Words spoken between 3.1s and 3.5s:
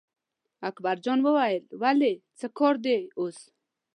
اوس.